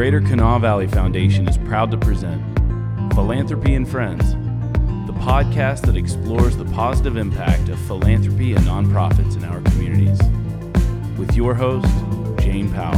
Greater 0.00 0.22
Kanawha 0.22 0.58
Valley 0.60 0.86
Foundation 0.86 1.46
is 1.46 1.58
proud 1.58 1.90
to 1.90 1.98
present 1.98 2.42
Philanthropy 3.12 3.74
and 3.74 3.86
Friends, 3.86 4.32
the 5.06 5.12
podcast 5.18 5.82
that 5.82 5.94
explores 5.94 6.56
the 6.56 6.64
positive 6.64 7.18
impact 7.18 7.68
of 7.68 7.78
philanthropy 7.80 8.54
and 8.54 8.64
nonprofits 8.64 9.36
in 9.36 9.44
our 9.44 9.60
communities. 9.60 10.18
With 11.18 11.36
your 11.36 11.52
host, 11.52 11.86
Jane 12.42 12.72
Powell. 12.72 12.96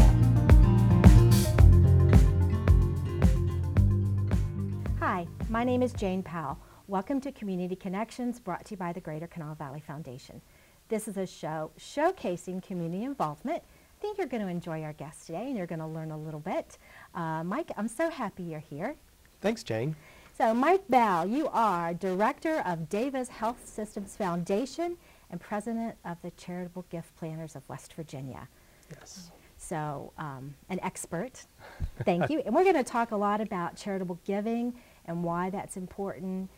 Hi, 5.00 5.26
my 5.48 5.64
name 5.64 5.82
is 5.82 5.92
Jane 5.92 6.22
Powell. 6.22 6.56
Welcome 6.86 7.20
to 7.22 7.32
Community 7.32 7.74
Connections 7.74 8.38
brought 8.38 8.64
to 8.66 8.74
you 8.74 8.76
by 8.76 8.92
the 8.92 9.00
Greater 9.00 9.26
Kanawha 9.26 9.56
Valley 9.56 9.80
Foundation. 9.80 10.40
This 10.88 11.08
is 11.08 11.16
a 11.16 11.26
show 11.26 11.72
showcasing 11.80 12.62
community 12.62 13.02
involvement. 13.02 13.64
I 14.02 14.04
think 14.04 14.18
you're 14.18 14.26
going 14.26 14.42
to 14.42 14.48
enjoy 14.48 14.82
our 14.82 14.94
guest 14.94 15.26
today 15.26 15.46
and 15.46 15.56
you're 15.56 15.68
going 15.68 15.78
to 15.78 15.86
learn 15.86 16.10
a 16.10 16.18
little 16.18 16.40
bit. 16.40 16.76
Uh, 17.14 17.44
Mike, 17.44 17.70
I'm 17.76 17.86
so 17.86 18.10
happy 18.10 18.42
you're 18.42 18.58
here. 18.58 18.96
Thanks, 19.40 19.62
Jane. 19.62 19.94
So, 20.36 20.52
Mike 20.52 20.82
Bell, 20.88 21.24
you 21.24 21.46
are 21.52 21.94
Director 21.94 22.64
of 22.66 22.88
Davis 22.88 23.28
Health 23.28 23.64
Systems 23.64 24.16
Foundation 24.16 24.96
and 25.30 25.40
President 25.40 25.94
of 26.04 26.20
the 26.20 26.32
Charitable 26.32 26.84
Gift 26.90 27.16
Planners 27.16 27.54
of 27.54 27.62
West 27.68 27.94
Virginia. 27.94 28.48
Yes. 28.90 29.30
So, 29.56 30.12
um, 30.18 30.52
an 30.68 30.80
expert. 30.82 31.44
Thank 32.04 32.28
you. 32.28 32.40
And 32.44 32.56
we're 32.56 32.64
going 32.64 32.74
to 32.74 32.82
talk 32.82 33.12
a 33.12 33.16
lot 33.16 33.40
about 33.40 33.76
charitable 33.76 34.18
giving 34.24 34.74
and 35.04 35.22
why 35.22 35.48
that's 35.50 35.76
important 35.76 36.50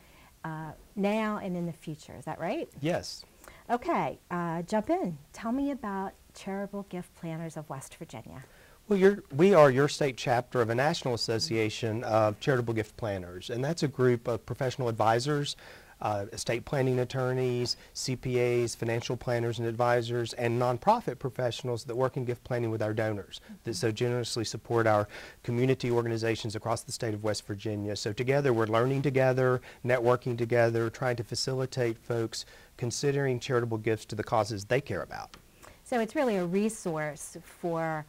uh, 0.44 0.70
now 0.96 1.40
and 1.42 1.58
in 1.58 1.66
the 1.66 1.74
future. 1.74 2.14
Is 2.18 2.24
that 2.24 2.40
right? 2.40 2.70
Yes. 2.80 3.26
Okay, 3.70 4.18
uh, 4.30 4.60
jump 4.62 4.90
in. 4.90 5.16
Tell 5.32 5.50
me 5.50 5.70
about 5.70 6.12
Charitable 6.34 6.84
Gift 6.90 7.14
Planners 7.14 7.56
of 7.56 7.68
West 7.70 7.96
Virginia. 7.96 8.44
Well, 8.88 9.16
we 9.34 9.54
are 9.54 9.70
your 9.70 9.88
state 9.88 10.18
chapter 10.18 10.60
of 10.60 10.68
a 10.68 10.74
national 10.74 11.14
association 11.14 12.04
of 12.04 12.38
charitable 12.40 12.74
gift 12.74 12.98
planners, 12.98 13.48
and 13.48 13.64
that's 13.64 13.82
a 13.82 13.88
group 13.88 14.28
of 14.28 14.44
professional 14.44 14.88
advisors, 14.90 15.56
uh, 16.00 16.26
estate 16.32 16.64
planning 16.64 16.98
attorneys, 17.00 17.76
CPAs, 17.94 18.76
financial 18.76 19.16
planners 19.16 19.58
and 19.58 19.68
advisors, 19.68 20.32
and 20.34 20.60
nonprofit 20.60 21.18
professionals 21.18 21.84
that 21.84 21.96
work 21.96 22.16
in 22.16 22.24
gift 22.24 22.44
planning 22.44 22.70
with 22.70 22.82
our 22.82 22.92
donors 22.92 23.40
that 23.64 23.74
so 23.74 23.90
generously 23.90 24.44
support 24.44 24.86
our 24.86 25.08
community 25.42 25.90
organizations 25.90 26.56
across 26.56 26.82
the 26.82 26.92
state 26.92 27.14
of 27.14 27.22
West 27.24 27.46
Virginia. 27.46 27.96
So 27.96 28.12
together 28.12 28.52
we're 28.52 28.66
learning 28.66 29.02
together, 29.02 29.60
networking 29.84 30.36
together, 30.36 30.90
trying 30.90 31.16
to 31.16 31.24
facilitate 31.24 31.98
folks 31.98 32.44
considering 32.76 33.38
charitable 33.38 33.78
gifts 33.78 34.04
to 34.06 34.16
the 34.16 34.24
causes 34.24 34.64
they 34.64 34.80
care 34.80 35.02
about. 35.02 35.36
So 35.84 36.00
it's 36.00 36.14
really 36.14 36.36
a 36.36 36.46
resource 36.46 37.36
for 37.60 38.04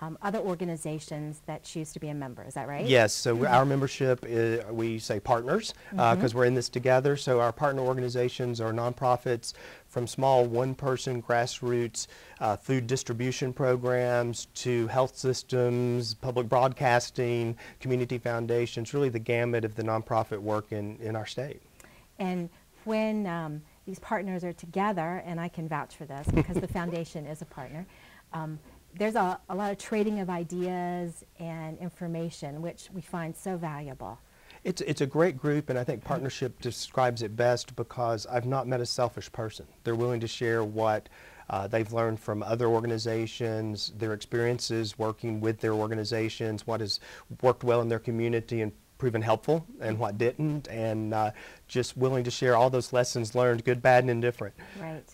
um, 0.00 0.16
other 0.22 0.38
organizations 0.38 1.42
that 1.46 1.64
choose 1.64 1.92
to 1.92 2.00
be 2.00 2.08
a 2.08 2.14
member. 2.14 2.42
Is 2.44 2.54
that 2.54 2.68
right? 2.68 2.86
Yes, 2.86 3.12
so 3.12 3.34
we- 3.34 3.46
our 3.46 3.64
membership, 3.64 4.24
is, 4.26 4.64
we 4.66 4.98
say 4.98 5.18
partners, 5.18 5.74
because 5.90 6.34
we're 6.34 6.44
in 6.44 6.54
this 6.54 6.68
together. 6.68 7.16
So 7.16 7.40
our 7.40 7.52
partner 7.52 7.82
organizations 7.82 8.60
are 8.60 8.72
nonprofits 8.72 9.54
from 9.88 10.06
small 10.06 10.44
one-person 10.44 11.22
grassroots 11.22 12.06
uh, 12.40 12.56
food 12.56 12.86
distribution 12.86 13.52
programs 13.52 14.46
to 14.54 14.86
health 14.88 15.16
systems, 15.16 16.14
public 16.14 16.48
broadcasting, 16.48 17.56
community 17.80 18.18
foundations, 18.18 18.94
really 18.94 19.08
the 19.08 19.18
gamut 19.18 19.64
of 19.64 19.74
the 19.74 19.82
nonprofit 19.82 20.38
work 20.38 20.70
in, 20.70 20.96
in 21.00 21.16
our 21.16 21.26
state. 21.26 21.60
And 22.18 22.48
when 22.84 23.26
um, 23.26 23.62
these 23.86 23.98
partners 23.98 24.44
are 24.44 24.52
together, 24.52 25.22
and 25.26 25.40
I 25.40 25.48
can 25.48 25.68
vouch 25.68 25.96
for 25.96 26.04
this 26.04 26.28
because 26.32 26.56
the 26.56 26.68
foundation 26.78 27.26
is 27.26 27.42
a 27.42 27.46
partner, 27.46 27.86
um, 28.32 28.58
there's 28.94 29.14
a, 29.14 29.38
a 29.48 29.54
lot 29.54 29.70
of 29.70 29.78
trading 29.78 30.20
of 30.20 30.30
ideas 30.30 31.24
and 31.38 31.78
information, 31.78 32.62
which 32.62 32.88
we 32.92 33.00
find 33.00 33.36
so 33.36 33.56
valuable. 33.56 34.18
It's, 34.64 34.80
it's 34.82 35.00
a 35.00 35.06
great 35.06 35.36
group, 35.36 35.70
and 35.70 35.78
I 35.78 35.84
think 35.84 36.02
partnership 36.04 36.60
describes 36.60 37.22
it 37.22 37.36
best 37.36 37.76
because 37.76 38.26
I've 38.26 38.46
not 38.46 38.66
met 38.66 38.80
a 38.80 38.86
selfish 38.86 39.30
person. 39.30 39.66
They're 39.84 39.94
willing 39.94 40.20
to 40.20 40.26
share 40.26 40.64
what 40.64 41.08
uh, 41.48 41.66
they've 41.66 41.90
learned 41.92 42.20
from 42.20 42.42
other 42.42 42.66
organizations, 42.66 43.92
their 43.96 44.12
experiences 44.12 44.98
working 44.98 45.40
with 45.40 45.60
their 45.60 45.74
organizations, 45.74 46.66
what 46.66 46.80
has 46.80 47.00
worked 47.40 47.64
well 47.64 47.80
in 47.80 47.88
their 47.88 47.98
community 47.98 48.62
and 48.62 48.72
proven 48.98 49.22
helpful, 49.22 49.64
and 49.80 49.96
what 49.96 50.18
didn't, 50.18 50.66
and 50.68 51.14
uh, 51.14 51.30
just 51.68 51.96
willing 51.96 52.24
to 52.24 52.30
share 52.30 52.56
all 52.56 52.68
those 52.68 52.92
lessons 52.92 53.34
learned, 53.36 53.64
good, 53.64 53.80
bad, 53.80 54.02
and 54.02 54.10
indifferent. 54.10 54.54
Right. 54.80 55.04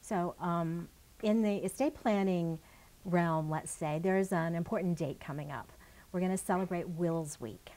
So, 0.00 0.36
um, 0.38 0.88
in 1.22 1.42
the 1.42 1.56
estate 1.64 1.94
planning 1.94 2.58
realm, 3.04 3.50
let's 3.50 3.70
say, 3.70 4.00
there's 4.02 4.32
an 4.32 4.54
important 4.54 4.98
date 4.98 5.20
coming 5.20 5.50
up. 5.50 5.72
We're 6.12 6.20
going 6.20 6.32
to 6.32 6.38
celebrate 6.38 6.88
Wills 6.88 7.40
Week. 7.40 7.70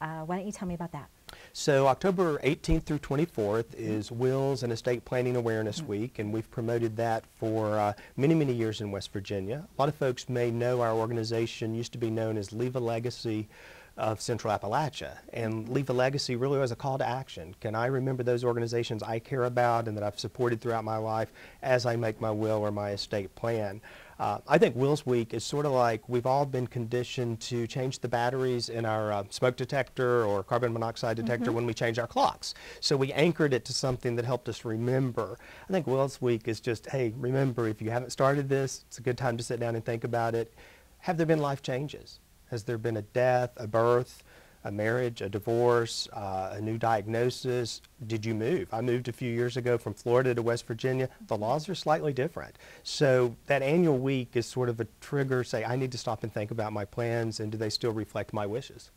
Uh, 0.00 0.20
why 0.20 0.36
don't 0.36 0.46
you 0.46 0.52
tell 0.52 0.66
me 0.66 0.74
about 0.74 0.92
that? 0.92 1.08
So 1.52 1.86
October 1.86 2.38
18th 2.38 2.84
through 2.84 2.98
24th 3.00 3.74
is 3.74 4.10
Wills 4.10 4.62
and 4.62 4.72
Estate 4.72 5.04
Planning 5.04 5.36
Awareness 5.36 5.82
Week, 5.82 6.18
and 6.18 6.32
we've 6.32 6.50
promoted 6.50 6.96
that 6.96 7.24
for 7.26 7.78
uh, 7.78 7.92
many, 8.16 8.34
many 8.34 8.52
years 8.52 8.80
in 8.80 8.90
West 8.90 9.12
Virginia. 9.12 9.66
A 9.76 9.82
lot 9.82 9.88
of 9.88 9.94
folks 9.94 10.28
may 10.28 10.50
know 10.50 10.80
our 10.80 10.92
organization 10.92 11.74
used 11.74 11.92
to 11.92 11.98
be 11.98 12.10
known 12.10 12.36
as 12.36 12.52
Leave 12.52 12.76
a 12.76 12.80
Legacy 12.80 13.48
of 13.96 14.20
Central 14.20 14.56
Appalachia, 14.56 15.18
and 15.32 15.68
Leave 15.68 15.90
a 15.90 15.92
Legacy 15.92 16.34
really 16.34 16.58
was 16.58 16.72
a 16.72 16.76
call 16.76 16.96
to 16.98 17.06
action. 17.06 17.54
Can 17.60 17.74
I 17.74 17.86
remember 17.86 18.22
those 18.22 18.44
organizations 18.44 19.02
I 19.02 19.18
care 19.18 19.44
about 19.44 19.88
and 19.88 19.96
that 19.96 20.02
I've 20.02 20.18
supported 20.18 20.60
throughout 20.60 20.84
my 20.84 20.96
life 20.96 21.32
as 21.62 21.84
I 21.84 21.96
make 21.96 22.20
my 22.20 22.30
will 22.30 22.58
or 22.58 22.70
my 22.70 22.92
estate 22.92 23.34
plan? 23.34 23.80
Uh, 24.20 24.38
I 24.46 24.58
think 24.58 24.76
Wills 24.76 25.06
Week 25.06 25.32
is 25.32 25.44
sort 25.44 25.64
of 25.64 25.72
like 25.72 26.06
we've 26.06 26.26
all 26.26 26.44
been 26.44 26.66
conditioned 26.66 27.40
to 27.40 27.66
change 27.66 28.00
the 28.00 28.08
batteries 28.08 28.68
in 28.68 28.84
our 28.84 29.10
uh, 29.10 29.24
smoke 29.30 29.56
detector 29.56 30.26
or 30.26 30.42
carbon 30.42 30.74
monoxide 30.74 31.16
detector 31.16 31.52
when 31.52 31.64
we 31.64 31.72
change 31.72 31.98
our 31.98 32.06
clocks. 32.06 32.52
So 32.80 32.98
we 32.98 33.14
anchored 33.14 33.54
it 33.54 33.64
to 33.64 33.72
something 33.72 34.16
that 34.16 34.26
helped 34.26 34.46
us 34.50 34.62
remember. 34.66 35.38
I 35.66 35.72
think 35.72 35.86
Wills 35.86 36.20
Week 36.20 36.48
is 36.48 36.60
just, 36.60 36.90
hey, 36.90 37.14
remember, 37.16 37.66
if 37.66 37.80
you 37.80 37.90
haven't 37.90 38.10
started 38.10 38.46
this, 38.46 38.84
it's 38.88 38.98
a 38.98 39.02
good 39.02 39.16
time 39.16 39.38
to 39.38 39.42
sit 39.42 39.58
down 39.58 39.74
and 39.74 39.82
think 39.82 40.04
about 40.04 40.34
it. 40.34 40.52
Have 40.98 41.16
there 41.16 41.24
been 41.24 41.40
life 41.40 41.62
changes? 41.62 42.18
Has 42.50 42.64
there 42.64 42.76
been 42.76 42.98
a 42.98 43.02
death, 43.02 43.52
a 43.56 43.66
birth, 43.66 44.22
a 44.64 44.70
marriage, 44.70 45.20
a 45.20 45.28
divorce, 45.28 46.08
uh, 46.12 46.54
a 46.54 46.60
new 46.60 46.78
diagnosis? 46.78 47.80
Did 48.06 48.24
you 48.26 48.34
move? 48.34 48.68
I 48.72 48.80
moved 48.80 49.08
a 49.08 49.12
few 49.12 49.32
years 49.32 49.56
ago 49.56 49.78
from 49.78 49.94
Florida 49.94 50.34
to 50.34 50.42
West 50.42 50.66
Virginia. 50.66 51.08
The 51.28 51.36
laws 51.36 51.68
are 51.68 51.74
slightly 51.74 52.12
different. 52.12 52.56
So 52.82 53.36
that 53.46 53.62
annual 53.62 53.98
week 53.98 54.36
is 54.36 54.46
sort 54.46 54.68
of 54.68 54.80
a 54.80 54.86
trigger, 55.00 55.44
say, 55.44 55.64
I 55.64 55.76
need 55.76 55.92
to 55.92 55.98
stop 55.98 56.22
and 56.22 56.32
think 56.32 56.50
about 56.50 56.72
my 56.72 56.84
plans 56.84 57.40
and 57.40 57.50
do 57.50 57.58
they 57.58 57.70
still 57.70 57.92
reflect 57.92 58.32
my 58.32 58.46
wishes? 58.46 58.90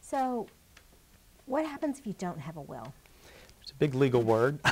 So, 0.00 0.46
what 1.46 1.64
happens 1.64 1.98
if 1.98 2.06
you 2.06 2.14
don't 2.18 2.38
have 2.40 2.56
a 2.56 2.60
will? 2.60 2.92
It's 3.62 3.70
a 3.70 3.74
big 3.74 3.94
legal 3.94 4.22
word. 4.22 4.58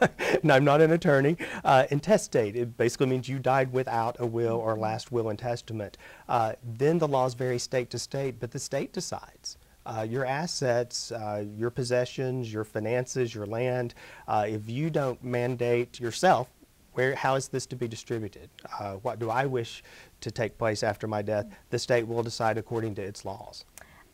and 0.42 0.52
I'm 0.52 0.64
not 0.64 0.80
an 0.80 0.92
attorney. 0.92 1.36
Uh, 1.64 1.86
intestate, 1.90 2.56
it 2.56 2.76
basically 2.76 3.06
means 3.06 3.28
you 3.28 3.38
died 3.38 3.72
without 3.72 4.16
a 4.18 4.26
will 4.26 4.56
or 4.56 4.76
last 4.76 5.12
will 5.12 5.28
and 5.28 5.38
testament. 5.38 5.96
Uh, 6.28 6.54
then 6.62 6.98
the 6.98 7.08
laws 7.08 7.34
vary 7.34 7.58
state 7.58 7.90
to 7.90 7.98
state, 7.98 8.40
but 8.40 8.50
the 8.50 8.58
state 8.58 8.92
decides. 8.92 9.56
Uh, 9.86 10.04
your 10.08 10.24
assets, 10.24 11.12
uh, 11.12 11.44
your 11.56 11.70
possessions, 11.70 12.52
your 12.52 12.64
finances, 12.64 13.34
your 13.34 13.46
land, 13.46 13.94
uh, 14.26 14.44
if 14.48 14.68
you 14.68 14.90
don't 14.90 15.22
mandate 15.22 16.00
yourself, 16.00 16.48
where, 16.94 17.14
how 17.14 17.34
is 17.34 17.48
this 17.48 17.66
to 17.66 17.76
be 17.76 17.86
distributed? 17.86 18.48
Uh, 18.80 18.94
what 18.94 19.18
do 19.18 19.30
I 19.30 19.46
wish 19.46 19.84
to 20.22 20.30
take 20.30 20.58
place 20.58 20.82
after 20.82 21.06
my 21.06 21.22
death? 21.22 21.46
The 21.70 21.78
state 21.78 22.08
will 22.08 22.22
decide 22.22 22.58
according 22.58 22.94
to 22.96 23.02
its 23.02 23.24
laws. 23.24 23.64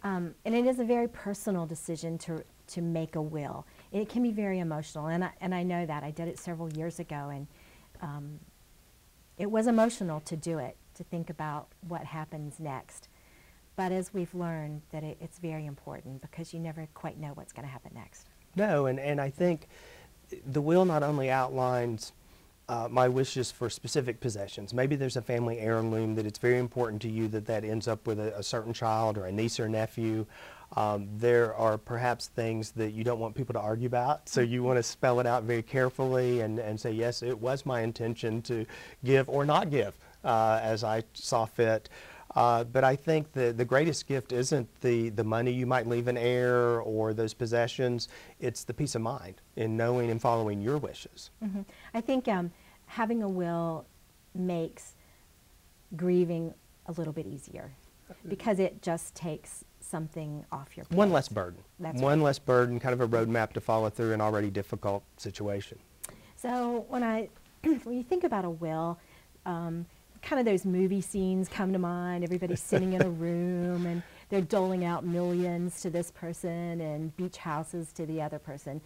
Um, 0.05 0.35
and 0.45 0.55
it 0.55 0.67
is 0.67 0.81
a 0.81 0.85
very 0.85 1.09
personal 1.09 1.67
decision 1.67 2.19
to, 2.19 2.43
to 2.69 2.83
make 2.83 3.15
a 3.17 3.23
will. 3.23 3.67
It 3.93 4.09
can 4.09 4.23
be 4.23 4.33
very 4.33 4.59
emotional, 4.59 5.07
and 5.07 5.25
I, 5.25 5.31
and 5.41 5.55
I 5.55 5.63
know 5.63 5.87
that. 5.87 6.03
I 6.03 6.11
did 6.11 6.29
it 6.29 6.39
several 6.39 6.73
years 6.73 6.99
ago, 6.99 7.31
and 7.33 7.47
um, 8.01 8.41
it 9.39 9.51
was 9.51 9.67
emotional 9.67 10.21
to 10.21 10.37
do 10.37 10.59
it, 10.59 10.77
to 10.95 11.05
think 11.05 11.31
about 11.31 11.69
what 11.87 12.05
happens 12.05 12.59
next. 12.59 13.09
But 13.77 13.93
as 13.93 14.13
we've 14.13 14.35
learned, 14.35 14.83
that 14.91 15.05
it, 15.05 15.19
it's 15.21 15.39
very 15.39 15.67
important 15.67 16.21
because 16.21 16.53
you 16.53 16.61
never 16.61 16.89
quite 16.95 17.19
know 17.19 17.31
what's 17.35 17.53
going 17.53 17.67
to 17.67 17.73
happen 17.73 17.93
next. 17.95 18.27
No, 18.57 18.87
and, 18.87 18.99
and 18.99 19.21
I 19.21 19.31
think 19.31 19.69
the 20.47 20.61
will 20.61 20.85
not 20.85 21.03
only 21.03 21.31
outlines 21.31 22.13
uh, 22.69 22.89
my 22.91 23.09
wishes 23.09 23.51
for 23.51 23.69
specific 23.69 24.21
possessions. 24.21 24.73
Maybe 24.73 24.97
there's 24.97 25.17
a 25.17 25.23
family 25.23 25.59
heirloom 25.59 26.15
that 26.15 26.27
it's 26.27 26.39
very 26.39 26.59
important 26.59 27.03
to 27.03 27.09
you 27.09 27.29
that 27.29 27.47
that 27.47 27.65
ends 27.65 27.89
up 27.89 28.07
with 28.07 28.19
a, 28.19 28.39
a 28.39 28.43
certain 28.43 28.73
child 28.73 29.19
or 29.19 29.27
a 29.27 29.33
niece 29.33 29.59
or 29.61 29.69
nephew. 29.69 30.27
Um, 30.75 31.09
there 31.19 31.55
are 31.55 31.77
perhaps 31.77 32.29
things 32.29 32.71
that 32.73 32.93
you 32.93 33.05
don't 33.05 33.21
want 33.21 33.35
people 33.35 33.53
to 33.53 33.61
argue 33.61 33.87
about, 33.87 34.29
so 34.29 34.41
you 34.41 34.63
want 34.63 34.79
to 34.79 34.83
spell 34.83 35.21
it 35.21 35.27
out 35.27 35.43
very 35.43 35.63
carefully 35.63 36.41
and, 36.41 36.59
and 36.59 36.81
say, 36.81 36.93
yes, 36.93 37.23
it 37.23 37.39
was 37.39 37.67
my 37.67 37.83
intention 37.83 38.41
to 38.43 38.65
give 39.05 39.29
or 39.29 39.45
not 39.45 39.69
give 39.69 39.95
uh, 40.25 40.61
as 40.63 40.83
I 40.85 41.03
saw 41.15 41.45
fit. 41.45 41.89
Uh, 42.35 42.65
but 42.65 42.83
I 42.83 42.97
think 42.97 43.33
the, 43.33 43.53
the 43.53 43.65
greatest 43.65 44.07
gift 44.07 44.33
isn't 44.33 44.69
the, 44.81 45.11
the 45.11 45.25
money 45.25 45.53
you 45.53 45.67
might 45.67 45.87
leave 45.87 46.09
an 46.09 46.17
heir 46.17 46.81
or 46.81 47.13
those 47.13 47.35
possessions. 47.35 48.09
It's 48.41 48.65
the 48.65 48.73
peace 48.75 48.95
of 48.95 49.03
mind 49.03 49.35
in 49.57 49.77
knowing 49.77 50.11
and 50.11 50.21
following 50.21 50.61
your 50.63 50.79
wishes. 50.79 51.31
hmm 51.43 51.61
I 51.93 52.01
think 52.01 52.29
um, 52.29 52.51
having 52.87 53.23
a 53.23 53.29
will 53.29 53.85
makes 54.35 54.95
grieving 55.97 56.55
a 56.87 56.93
little 56.93 57.13
bit 57.13 57.27
easier. 57.27 57.71
because 58.29 58.59
it 58.59 58.83
just 58.83 59.15
takes 59.15 59.65
something 59.81 60.45
off 60.53 60.77
your 60.77 60.85
plate. 60.87 60.97
One 60.97 61.13
less 61.13 61.29
burden. 61.29 61.63
That's 61.81 62.01
One 62.01 62.19
right. 62.21 62.27
less 62.27 62.39
burden, 62.39 62.79
kind 62.81 62.93
of 62.93 63.01
a 63.01 63.09
roadmap 63.09 63.53
to 63.55 63.61
follow 63.61 63.91
through 63.91 64.13
an 64.13 64.21
already 64.21 64.51
difficult 64.51 65.03
situation. 65.17 65.79
So 66.37 66.87
when 66.89 67.03
I, 67.03 67.29
when 67.63 67.97
you 67.97 68.03
think 68.03 68.25
about 68.25 68.45
a 68.45 68.51
will, 68.51 68.99
um, 69.47 69.87
kind 70.23 70.41
of 70.41 70.47
those 70.47 70.65
movie 70.65 71.01
scenes 71.01 71.49
come 71.49 71.73
to 71.73 71.79
mind. 71.79 72.25
Everybody's 72.25 72.63
sitting 72.63 72.95
in 72.95 73.03
a 73.03 73.11
room 73.25 73.87
and 73.87 74.03
they're 74.29 74.41
doling 74.41 74.85
out 74.85 75.05
millions 75.05 75.81
to 75.83 75.91
this 75.91 76.11
person 76.11 76.81
and 76.81 77.15
beach 77.17 77.37
houses 77.37 77.93
to 77.93 78.07
the 78.07 78.23
other 78.23 78.39
person. 78.39 78.81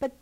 But 0.00 0.12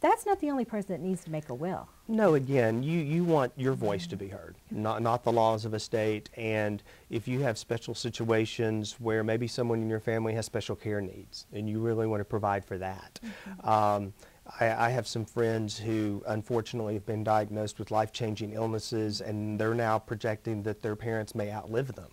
that's 0.00 0.26
not 0.26 0.40
the 0.40 0.50
only 0.50 0.64
person 0.64 0.92
that 0.92 1.00
needs 1.00 1.24
to 1.24 1.30
make 1.30 1.48
a 1.48 1.54
will. 1.54 1.88
No, 2.08 2.34
again, 2.34 2.82
you, 2.82 2.98
you 2.98 3.24
want 3.24 3.52
your 3.56 3.72
voice 3.72 4.06
to 4.08 4.16
be 4.16 4.28
heard, 4.28 4.56
not, 4.70 5.00
not 5.00 5.22
the 5.24 5.32
laws 5.32 5.64
of 5.64 5.72
a 5.72 5.80
state. 5.80 6.28
And 6.36 6.82
if 7.08 7.26
you 7.26 7.40
have 7.40 7.56
special 7.56 7.94
situations 7.94 8.96
where 8.98 9.24
maybe 9.24 9.46
someone 9.46 9.80
in 9.80 9.88
your 9.88 10.00
family 10.00 10.34
has 10.34 10.44
special 10.44 10.76
care 10.76 11.00
needs 11.00 11.46
and 11.52 11.70
you 11.70 11.80
really 11.80 12.06
want 12.06 12.20
to 12.20 12.24
provide 12.24 12.64
for 12.64 12.76
that. 12.78 13.20
Um, 13.64 14.12
I, 14.60 14.86
I 14.86 14.90
have 14.90 15.06
some 15.06 15.24
friends 15.24 15.78
who 15.78 16.22
unfortunately 16.26 16.94
have 16.94 17.06
been 17.06 17.24
diagnosed 17.24 17.78
with 17.78 17.90
life-changing 17.90 18.52
illnesses 18.52 19.20
and 19.20 19.58
they're 19.58 19.74
now 19.74 19.98
projecting 19.98 20.62
that 20.64 20.82
their 20.82 20.96
parents 20.96 21.34
may 21.34 21.52
outlive 21.52 21.94
them. 21.94 22.10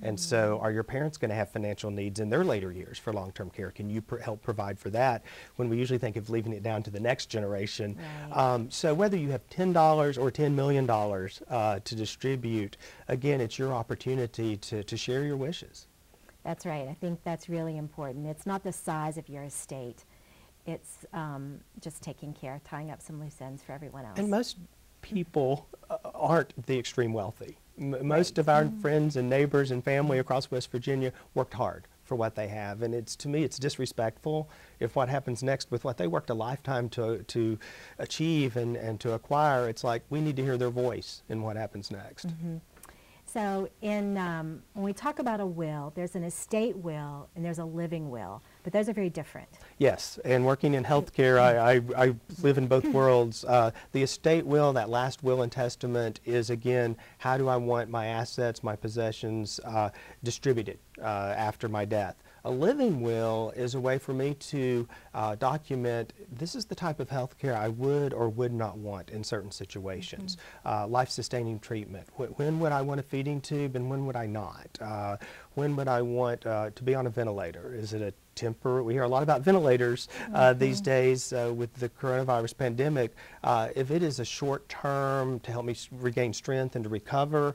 And 0.00 0.18
so, 0.18 0.60
are 0.62 0.70
your 0.70 0.84
parents 0.84 1.18
going 1.18 1.30
to 1.30 1.34
have 1.34 1.50
financial 1.50 1.90
needs 1.90 2.20
in 2.20 2.30
their 2.30 2.44
later 2.44 2.70
years 2.70 2.98
for 2.98 3.12
long-term 3.12 3.50
care? 3.50 3.72
Can 3.72 3.90
you 3.90 4.00
pr- 4.00 4.18
help 4.18 4.42
provide 4.42 4.78
for 4.78 4.90
that? 4.90 5.24
When 5.56 5.68
we 5.68 5.76
usually 5.76 5.98
think 5.98 6.16
of 6.16 6.30
leaving 6.30 6.52
it 6.52 6.62
down 6.62 6.84
to 6.84 6.90
the 6.90 7.00
next 7.00 7.26
generation. 7.26 7.96
Right. 8.30 8.36
Um, 8.36 8.70
so, 8.70 8.94
whether 8.94 9.16
you 9.16 9.30
have 9.30 9.48
ten 9.50 9.72
dollars 9.72 10.16
or 10.16 10.30
ten 10.30 10.54
million 10.54 10.86
dollars 10.86 11.42
uh, 11.50 11.80
to 11.80 11.96
distribute, 11.96 12.76
again, 13.08 13.40
it's 13.40 13.58
your 13.58 13.72
opportunity 13.72 14.56
to, 14.58 14.84
to 14.84 14.96
share 14.96 15.24
your 15.24 15.36
wishes. 15.36 15.88
That's 16.44 16.64
right. 16.64 16.86
I 16.88 16.94
think 16.94 17.24
that's 17.24 17.48
really 17.48 17.76
important. 17.76 18.26
It's 18.26 18.46
not 18.46 18.62
the 18.62 18.72
size 18.72 19.18
of 19.18 19.28
your 19.28 19.42
estate. 19.42 20.04
It's 20.68 21.06
um, 21.14 21.60
just 21.80 22.02
taking 22.02 22.34
care, 22.34 22.60
tying 22.62 22.90
up 22.90 23.00
some 23.00 23.18
loose 23.18 23.40
ends 23.40 23.62
for 23.62 23.72
everyone 23.72 24.04
else. 24.04 24.18
And 24.18 24.30
most 24.30 24.58
people 25.00 25.66
uh, 25.88 25.96
aren't 26.14 26.66
the 26.66 26.78
extreme 26.78 27.14
wealthy. 27.14 27.56
M- 27.78 28.06
most 28.06 28.36
of 28.36 28.50
our 28.50 28.70
friends 28.82 29.16
and 29.16 29.30
neighbors 29.30 29.70
and 29.70 29.82
family 29.82 30.18
across 30.18 30.50
West 30.50 30.70
Virginia 30.70 31.10
worked 31.34 31.54
hard 31.54 31.86
for 32.04 32.16
what 32.16 32.34
they 32.34 32.48
have, 32.48 32.82
and 32.82 32.94
it's 32.94 33.14
to 33.16 33.28
me 33.28 33.44
it's 33.44 33.58
disrespectful 33.58 34.48
if 34.80 34.96
what 34.96 35.08
happens 35.10 35.42
next 35.42 35.70
with 35.70 35.84
what 35.84 35.98
they 35.98 36.06
worked 36.06 36.30
a 36.30 36.34
lifetime 36.34 36.88
to 36.88 37.22
to 37.24 37.58
achieve 37.98 38.56
and, 38.56 38.76
and 38.76 38.98
to 39.00 39.12
acquire. 39.12 39.68
It's 39.68 39.84
like 39.84 40.02
we 40.10 40.20
need 40.20 40.36
to 40.36 40.42
hear 40.42 40.56
their 40.56 40.70
voice 40.70 41.22
in 41.28 41.42
what 41.42 41.56
happens 41.56 41.90
next. 41.90 42.28
So 43.32 43.68
in, 43.82 44.16
um, 44.16 44.62
when 44.72 44.84
we 44.84 44.94
talk 44.94 45.18
about 45.18 45.38
a 45.38 45.46
will, 45.46 45.92
there's 45.94 46.14
an 46.14 46.24
estate 46.24 46.76
will 46.76 47.28
and 47.36 47.44
there's 47.44 47.58
a 47.58 47.64
living 47.64 48.10
will, 48.10 48.42
but 48.64 48.72
those 48.72 48.88
are 48.88 48.94
very 48.94 49.10
different. 49.10 49.48
Yes, 49.76 50.18
and 50.24 50.46
working 50.46 50.72
in 50.72 50.82
healthcare, 50.82 51.38
I, 51.38 51.74
I, 51.74 52.06
I 52.06 52.14
live 52.42 52.56
in 52.56 52.66
both 52.66 52.86
worlds. 52.86 53.44
Uh, 53.44 53.70
the 53.92 54.02
estate 54.02 54.46
will, 54.46 54.72
that 54.72 54.88
last 54.88 55.22
will 55.22 55.42
and 55.42 55.52
testament, 55.52 56.20
is 56.24 56.48
again, 56.48 56.96
how 57.18 57.36
do 57.36 57.48
I 57.48 57.56
want 57.56 57.90
my 57.90 58.06
assets, 58.06 58.64
my 58.64 58.74
possessions 58.74 59.60
uh, 59.64 59.90
distributed 60.24 60.78
uh, 60.98 61.34
after 61.36 61.68
my 61.68 61.84
death? 61.84 62.16
A 62.48 62.50
living 62.50 63.02
will 63.02 63.52
is 63.56 63.74
a 63.74 63.80
way 63.80 63.98
for 63.98 64.14
me 64.14 64.32
to 64.32 64.88
uh, 65.12 65.34
document 65.34 66.14
this 66.32 66.54
is 66.54 66.64
the 66.64 66.74
type 66.74 66.98
of 66.98 67.10
health 67.10 67.36
care 67.36 67.54
I 67.54 67.68
would 67.68 68.14
or 68.14 68.30
would 68.30 68.54
not 68.54 68.78
want 68.78 69.10
in 69.10 69.22
certain 69.22 69.50
situations. 69.50 70.38
Uh, 70.64 70.86
life 70.86 71.10
sustaining 71.10 71.58
treatment. 71.58 72.08
Wh- 72.16 72.38
when 72.38 72.58
would 72.60 72.72
I 72.72 72.80
want 72.80 73.00
a 73.00 73.02
feeding 73.02 73.42
tube 73.42 73.76
and 73.76 73.90
when 73.90 74.06
would 74.06 74.16
I 74.16 74.24
not? 74.24 74.66
Uh, 74.80 75.18
when 75.56 75.76
would 75.76 75.88
I 75.88 76.00
want 76.00 76.46
uh, 76.46 76.70
to 76.74 76.82
be 76.82 76.94
on 76.94 77.06
a 77.06 77.10
ventilator? 77.10 77.74
Is 77.74 77.92
it 77.92 78.00
a 78.00 78.14
temporary? 78.34 78.82
We 78.82 78.94
hear 78.94 79.02
a 79.02 79.08
lot 79.08 79.22
about 79.22 79.42
ventilators 79.42 80.08
uh, 80.32 80.54
these 80.54 80.80
days 80.80 81.34
uh, 81.34 81.52
with 81.54 81.74
the 81.74 81.90
coronavirus 81.90 82.56
pandemic. 82.56 83.14
Uh, 83.44 83.68
if 83.76 83.90
it 83.90 84.02
is 84.02 84.20
a 84.20 84.24
short 84.24 84.66
term 84.70 85.38
to 85.40 85.52
help 85.52 85.66
me 85.66 85.72
s- 85.74 85.90
regain 85.92 86.32
strength 86.32 86.76
and 86.76 86.84
to 86.84 86.88
recover, 86.88 87.54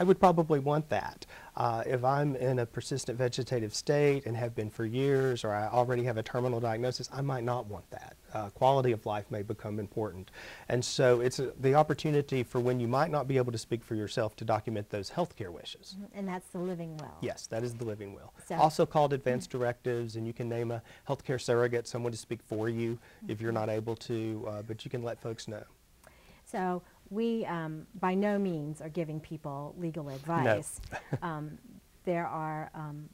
I 0.00 0.02
would 0.04 0.18
probably 0.18 0.58
want 0.58 0.88
that. 0.88 1.26
Uh, 1.54 1.82
if 1.86 2.02
I'm 2.02 2.34
in 2.36 2.60
a 2.60 2.66
persistent 2.66 3.18
vegetative 3.18 3.74
state 3.74 4.24
and 4.24 4.34
have 4.36 4.54
been 4.54 4.70
for 4.70 4.86
years, 4.86 5.44
or 5.44 5.52
I 5.52 5.68
already 5.68 6.02
have 6.04 6.16
a 6.16 6.22
terminal 6.22 6.60
diagnosis, 6.60 7.10
I 7.12 7.20
might 7.20 7.44
not 7.44 7.66
want 7.66 7.90
that. 7.90 8.16
Uh, 8.32 8.48
quality 8.50 8.92
of 8.92 9.04
life 9.04 9.30
may 9.30 9.42
become 9.42 9.78
important. 9.78 10.30
And 10.70 10.82
so 10.82 11.20
it's 11.20 11.38
a, 11.40 11.52
the 11.60 11.74
opportunity 11.74 12.42
for 12.42 12.58
when 12.58 12.80
you 12.80 12.88
might 12.88 13.10
not 13.10 13.28
be 13.28 13.36
able 13.36 13.52
to 13.52 13.58
speak 13.58 13.84
for 13.84 13.94
yourself 13.94 14.34
to 14.36 14.46
document 14.46 14.88
those 14.88 15.10
healthcare 15.10 15.50
wishes. 15.50 15.96
And 16.14 16.26
that's 16.26 16.48
the 16.48 16.58
living 16.58 16.96
will. 16.96 17.18
Yes, 17.20 17.46
that 17.48 17.62
is 17.62 17.74
the 17.74 17.84
living 17.84 18.14
will. 18.14 18.32
So- 18.48 18.54
Also 18.54 18.86
called 18.86 19.12
advance 19.12 19.46
directives, 19.46 20.16
and 20.16 20.26
you 20.26 20.32
can 20.32 20.48
name 20.48 20.70
a 20.70 20.80
healthcare 21.06 21.38
surrogate, 21.40 21.86
someone 21.86 22.12
to 22.12 22.18
speak 22.18 22.40
for 22.42 22.70
you 22.70 22.98
if 23.28 23.42
you're 23.42 23.52
not 23.52 23.68
able 23.68 23.94
to, 23.96 24.46
uh, 24.48 24.62
but 24.62 24.86
you 24.86 24.90
can 24.90 25.02
let 25.02 25.20
folks 25.20 25.46
know. 25.46 25.62
So 26.46 26.82
we, 27.12 27.44
um, 27.44 27.86
by 28.00 28.14
no 28.14 28.38
means 28.38 28.80
are 28.80 28.88
giving 28.88 29.20
people 29.20 29.74
legal 29.78 30.08
advice. 30.08 30.80
um, 31.22 31.58
there 32.04 32.26
are 32.26 32.70
um, 32.74 33.10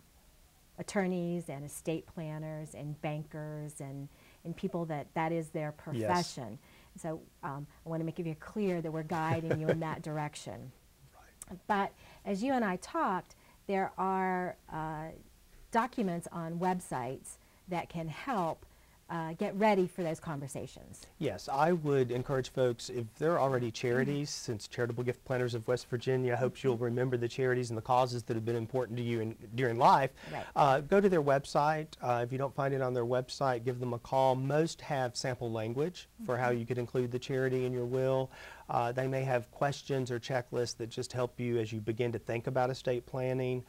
attorneys 0.78 1.48
and 1.48 1.64
estate 1.64 2.06
planners 2.06 2.74
and 2.74 3.00
bankers 3.02 3.80
and, 3.80 4.08
and 4.44 4.56
people 4.56 4.84
that 4.84 5.08
that 5.14 5.32
is 5.32 5.48
their 5.48 5.72
profession. 5.72 6.58
Yes. 6.94 7.02
So 7.02 7.20
um, 7.42 7.66
I 7.84 7.88
want 7.88 8.00
to 8.00 8.04
make 8.04 8.20
it 8.20 8.22
very 8.22 8.36
clear 8.36 8.80
that 8.80 8.90
we're 8.90 9.02
guiding 9.02 9.60
you 9.60 9.68
in 9.68 9.80
that 9.80 10.02
direction. 10.10 10.70
Right. 11.50 11.58
But 11.66 11.92
as 12.24 12.40
you 12.40 12.52
and 12.52 12.64
I 12.64 12.76
talked, 12.76 13.34
there 13.66 13.90
are 13.98 14.56
uh, 14.72 15.08
documents 15.72 16.28
on 16.30 16.60
websites 16.60 17.38
that 17.66 17.88
can 17.88 18.06
help 18.06 18.64
uh, 19.10 19.32
get 19.34 19.54
ready 19.56 19.86
for 19.86 20.02
those 20.02 20.20
conversations. 20.20 21.06
Yes, 21.18 21.48
I 21.50 21.72
would 21.72 22.10
encourage 22.10 22.50
folks, 22.50 22.90
if 22.90 23.06
they're 23.18 23.40
already 23.40 23.70
charities, 23.70 24.28
since 24.30 24.68
Charitable 24.68 25.02
Gift 25.04 25.24
Planners 25.24 25.54
of 25.54 25.66
West 25.66 25.88
Virginia 25.88 26.36
hopes 26.36 26.62
you'll 26.62 26.76
remember 26.76 27.16
the 27.16 27.28
charities 27.28 27.70
and 27.70 27.76
the 27.78 27.82
causes 27.82 28.22
that 28.24 28.34
have 28.34 28.44
been 28.44 28.56
important 28.56 28.98
to 28.98 29.02
you 29.02 29.20
in, 29.20 29.36
during 29.54 29.78
life, 29.78 30.10
Right. 30.32 30.44
uh, 30.56 30.80
go 30.80 31.00
to 31.00 31.08
their 31.08 31.22
website. 31.22 31.86
Uh, 32.02 32.20
if 32.24 32.32
you 32.32 32.38
don't 32.38 32.54
find 32.54 32.74
it 32.74 32.82
on 32.82 32.92
their 32.92 33.06
website, 33.06 33.64
give 33.64 33.80
them 33.80 33.94
a 33.94 33.98
call. 33.98 34.34
Most 34.34 34.80
have 34.82 35.16
sample 35.16 35.50
language 35.50 36.08
for 36.26 36.36
how 36.36 36.50
you 36.50 36.66
could 36.66 36.78
include 36.78 37.10
the 37.10 37.18
charity 37.18 37.64
in 37.64 37.72
your 37.72 37.86
will. 37.86 38.30
Uh, 38.68 38.92
they 38.92 39.08
may 39.08 39.24
have 39.24 39.50
questions 39.50 40.10
or 40.10 40.20
checklists 40.20 40.76
that 40.76 40.90
just 40.90 41.12
help 41.14 41.40
you 41.40 41.58
as 41.58 41.72
you 41.72 41.80
begin 41.80 42.12
to 42.12 42.18
think 42.18 42.46
about 42.46 42.68
estate 42.68 43.06
planning. 43.06 43.64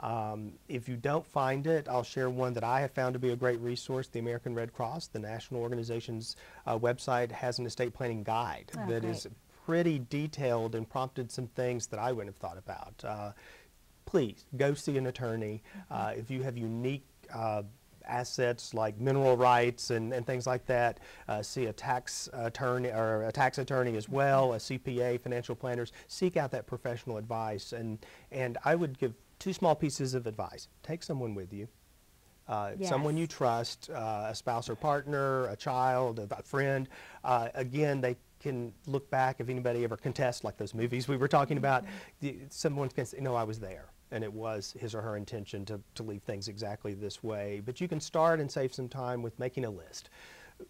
Um, 0.00 0.52
if 0.68 0.88
you 0.88 0.96
don't 0.96 1.26
find 1.26 1.66
it, 1.66 1.88
I'll 1.88 2.02
share 2.02 2.28
one 2.28 2.52
that 2.54 2.64
I 2.64 2.80
have 2.80 2.90
found 2.90 3.12
to 3.14 3.18
be 3.18 3.30
a 3.30 3.36
great 3.36 3.60
resource. 3.60 4.08
The 4.08 4.18
American 4.18 4.54
Red 4.54 4.72
Cross, 4.72 5.08
the 5.08 5.18
national 5.20 5.60
organization's 5.60 6.36
uh, 6.66 6.78
website, 6.78 7.30
has 7.30 7.58
an 7.58 7.66
estate 7.66 7.94
planning 7.94 8.22
guide 8.24 8.70
Oh, 8.76 8.86
that 8.88 9.04
is 9.04 9.22
great. 9.22 9.34
pretty 9.66 9.98
detailed 10.10 10.74
and 10.74 10.88
prompted 10.88 11.30
some 11.30 11.46
things 11.48 11.86
that 11.88 12.00
I 12.00 12.12
wouldn't 12.12 12.34
have 12.34 12.40
thought 12.40 12.58
about. 12.58 13.04
Uh, 13.04 13.32
please 14.04 14.44
go 14.56 14.74
see 14.74 14.98
an 14.98 15.06
attorney. 15.06 15.62
Uh, 15.90 16.12
if 16.16 16.30
you 16.30 16.42
have 16.42 16.58
unique 16.58 17.04
uh, 17.32 17.62
assets 18.06 18.74
like 18.74 18.98
mineral 19.00 19.36
rights 19.36 19.90
and, 19.90 20.12
and 20.12 20.26
things 20.26 20.46
like 20.46 20.66
that, 20.66 21.00
uh, 21.28 21.40
see 21.40 21.66
a 21.66 21.72
tax 21.72 22.28
attorney 22.34 22.90
or 22.90 23.22
a 23.22 23.32
tax 23.32 23.58
attorney 23.58 23.96
as 23.96 24.08
well, 24.08 24.52
a 24.54 24.56
CPA, 24.58 25.20
financial 25.20 25.54
planners. 25.54 25.92
Seek 26.08 26.36
out 26.36 26.50
that 26.50 26.66
professional 26.66 27.16
advice. 27.16 27.72
And, 27.72 27.98
and 28.30 28.58
I 28.64 28.74
would 28.74 28.98
give 28.98 29.14
two 29.44 29.52
small 29.52 29.74
pieces 29.74 30.14
of 30.14 30.26
advice. 30.26 30.68
Take 30.82 31.02
someone 31.02 31.34
with 31.34 31.52
you. 31.52 31.68
Uh, 32.48 32.72
Someone 32.88 33.16
you 33.16 33.26
trust, 33.26 33.90
uh, 33.90 34.28
a 34.28 34.34
spouse 34.34 34.70
or 34.70 34.74
partner, 34.74 35.46
a 35.48 35.56
child, 35.56 36.18
a, 36.18 36.28
a 36.38 36.42
friend. 36.42 36.88
Uh, 37.22 37.48
again, 37.54 38.00
they 38.00 38.16
can 38.40 38.72
look 38.86 39.10
back 39.10 39.40
if 39.40 39.50
anybody 39.50 39.84
ever 39.84 39.96
contests, 39.98 40.44
like 40.44 40.56
those 40.56 40.74
movies 40.74 41.08
we 41.08 41.18
were 41.18 41.28
talking 41.28 41.58
about. 41.58 41.84
The, 42.20 42.38
someone 42.48 42.88
can 42.88 43.04
say, 43.04 43.20
"No, 43.20 43.34
I 43.34 43.44
was 43.44 43.60
there." 43.60 43.86
And 44.10 44.24
it 44.24 44.32
was 44.32 44.74
his 44.78 44.94
or 44.94 45.02
her 45.02 45.16
intention 45.16 45.64
to, 45.66 45.80
to 45.96 46.02
leave 46.02 46.22
things 46.22 46.48
exactly 46.48 46.94
this 46.94 47.22
way. 47.22 47.60
But 47.64 47.80
you 47.80 47.88
can 47.88 48.00
start 48.00 48.40
and 48.40 48.50
save 48.50 48.72
some 48.72 48.88
time 48.88 49.22
with 49.22 49.38
making 49.38 49.64
a 49.64 49.70
list. 49.70 50.08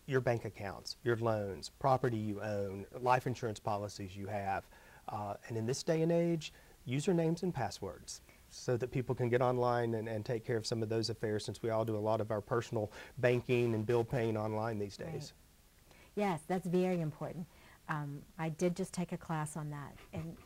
Your 0.06 0.20
bank 0.20 0.44
accounts, 0.44 0.96
your 1.04 1.16
loans, 1.16 1.70
property 1.78 2.16
you 2.16 2.40
own, 2.40 2.86
life 3.00 3.26
insurance 3.26 3.60
policies 3.60 4.16
you 4.16 4.26
have. 4.26 4.64
Uh, 5.08 5.34
and 5.48 5.56
in 5.56 5.66
this 5.66 5.82
day 5.82 6.02
and 6.02 6.10
age, 6.10 6.52
usernames 6.88 7.42
and 7.42 7.52
passwords 7.52 8.20
so 8.54 8.76
that 8.76 8.90
people 8.90 9.14
can 9.14 9.28
get 9.28 9.42
online 9.42 9.94
and, 9.94 10.08
and 10.08 10.24
take 10.24 10.44
care 10.44 10.56
of 10.56 10.66
some 10.66 10.82
of 10.82 10.88
those 10.88 11.10
affairs 11.10 11.44
since 11.44 11.62
we 11.62 11.70
all 11.70 11.84
do 11.84 11.96
a 11.96 11.98
lot 11.98 12.20
of 12.20 12.30
our 12.30 12.40
personal 12.40 12.90
banking 13.18 13.74
and 13.74 13.84
bill 13.84 14.04
paying 14.04 14.36
online 14.36 14.78
these 14.78 14.96
days. 14.96 15.32
Yes, 16.14 16.40
that's 16.46 16.66
very 16.66 17.00
important. 17.00 17.46
Um, 17.88 18.22
I 18.38 18.50
did 18.50 18.76
just 18.76 18.92
take 18.92 19.12
a 19.12 19.16
class 19.16 19.56
on 19.56 19.70
that 19.70 19.96
and 20.12 20.36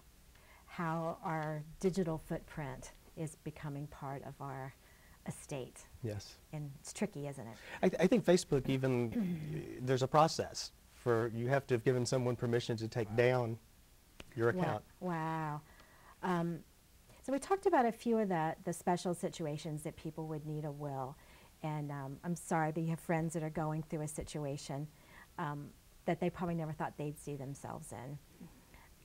how 0.66 1.18
our 1.22 1.62
digital 1.80 2.18
footprint 2.26 2.92
is 3.16 3.36
becoming 3.44 3.86
part 3.88 4.22
of 4.24 4.34
our 4.40 4.74
estate. 5.26 5.80
Yes. 6.02 6.36
And 6.52 6.70
it's 6.80 6.92
tricky, 6.92 7.28
isn't 7.28 7.46
it? 7.46 7.56
I, 7.82 7.88
th- 7.88 8.02
I 8.02 8.06
think 8.06 8.24
Facebook 8.24 8.68
even, 8.68 9.78
there's 9.82 10.02
a 10.02 10.08
process 10.08 10.72
for, 10.94 11.30
you 11.34 11.48
have 11.48 11.66
to 11.66 11.74
have 11.74 11.84
given 11.84 12.06
someone 12.06 12.36
permission 12.36 12.76
to 12.78 12.88
take 12.88 13.14
down 13.14 13.58
your 14.34 14.48
account. 14.48 14.82
Wow. 15.00 15.60
Um, 16.22 16.60
So 17.28 17.34
we 17.34 17.38
talked 17.38 17.66
about 17.66 17.84
a 17.84 17.92
few 17.92 18.16
of 18.16 18.30
the, 18.30 18.56
the 18.64 18.72
special 18.72 19.12
situations 19.12 19.82
that 19.82 19.96
people 19.96 20.26
would 20.28 20.46
need 20.46 20.64
a 20.64 20.70
will. 20.72 21.14
And 21.62 21.92
um, 21.92 22.16
I'm 22.24 22.34
sorry, 22.34 22.72
but 22.72 22.82
you 22.82 22.88
have 22.88 23.00
friends 23.00 23.34
that 23.34 23.42
are 23.42 23.50
going 23.50 23.82
through 23.82 24.00
a 24.00 24.08
situation 24.08 24.88
um, 25.38 25.66
that 26.06 26.20
they 26.20 26.30
probably 26.30 26.54
never 26.54 26.72
thought 26.72 26.94
they'd 26.96 27.20
see 27.20 27.36
themselves 27.36 27.92
in. 27.92 28.18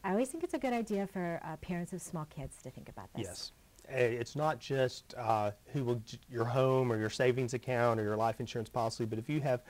I 0.06 0.12
always 0.12 0.30
think 0.30 0.46
it's 0.46 0.54
a 0.54 0.58
good 0.58 0.72
idea 0.72 1.06
for 1.06 1.42
uh, 1.44 1.58
parents 1.58 1.92
of 1.92 2.02
small 2.02 2.24
kids 2.24 2.62
to 2.64 2.70
think 2.70 2.88
about 2.88 3.14
this. 3.14 3.26
Yes. 3.26 3.52
It's 3.90 4.38
not 4.38 4.58
just 4.58 5.14
uh, 5.18 5.52
who 5.74 5.84
will, 5.84 6.02
j- 6.06 6.18
your 6.32 6.46
home 6.46 6.94
or 6.94 6.98
your 6.98 7.10
savings 7.10 7.54
account 7.54 8.00
or 8.00 8.04
your 8.04 8.16
life 8.16 8.40
insurance 8.40 8.70
policy, 8.70 9.04
but 9.04 9.20
if 9.20 9.28
you 9.28 9.42
have 9.42 9.64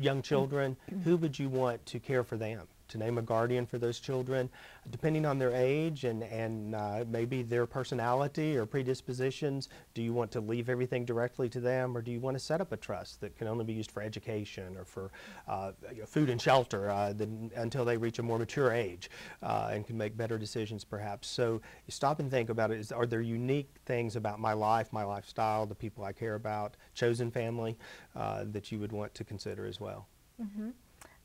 young 0.00 0.22
children, 0.22 0.78
who 1.04 1.18
would 1.18 1.38
you 1.38 1.50
want 1.50 1.84
to 1.84 2.00
care 2.00 2.24
for 2.24 2.38
them? 2.38 2.68
To 2.88 2.98
name 2.98 3.18
a 3.18 3.22
guardian 3.22 3.66
for 3.66 3.78
those 3.78 4.00
children, 4.00 4.48
depending 4.90 5.26
on 5.26 5.38
their 5.38 5.52
age 5.52 6.04
and, 6.04 6.22
and 6.22 6.74
uh, 6.74 7.04
maybe 7.06 7.42
their 7.42 7.66
personality 7.66 8.56
or 8.56 8.64
predispositions, 8.64 9.68
do 9.92 10.02
you 10.02 10.14
want 10.14 10.30
to 10.32 10.40
leave 10.40 10.70
everything 10.70 11.04
directly 11.04 11.50
to 11.50 11.60
them 11.60 11.96
or 11.96 12.00
do 12.00 12.10
you 12.10 12.18
want 12.18 12.34
to 12.34 12.38
set 12.38 12.60
up 12.60 12.72
a 12.72 12.76
trust 12.76 13.20
that 13.20 13.36
can 13.36 13.46
only 13.46 13.64
be 13.64 13.74
used 13.74 13.90
for 13.90 14.02
education 14.02 14.76
or 14.76 14.84
for 14.84 15.10
uh, 15.46 15.72
food 16.06 16.30
and 16.30 16.40
shelter 16.40 16.90
uh, 16.90 17.12
until 17.56 17.84
they 17.84 17.96
reach 17.96 18.18
a 18.18 18.22
more 18.22 18.38
mature 18.38 18.72
age 18.72 19.10
uh, 19.42 19.70
and 19.72 19.86
can 19.86 19.98
make 19.98 20.16
better 20.16 20.38
decisions 20.38 20.82
perhaps? 20.82 21.28
So 21.28 21.60
stop 21.88 22.20
and 22.20 22.30
think 22.30 22.48
about 22.48 22.70
it. 22.70 22.78
Is, 22.80 22.90
are 22.90 23.06
there 23.06 23.20
unique 23.20 23.70
things 23.84 24.16
about 24.16 24.40
my 24.40 24.54
life, 24.54 24.92
my 24.92 25.04
lifestyle, 25.04 25.66
the 25.66 25.74
people 25.74 26.04
I 26.04 26.12
care 26.12 26.36
about, 26.36 26.76
chosen 26.94 27.30
family 27.30 27.76
uh, 28.16 28.44
that 28.46 28.72
you 28.72 28.78
would 28.78 28.92
want 28.92 29.14
to 29.14 29.24
consider 29.24 29.66
as 29.66 29.78
well? 29.78 30.06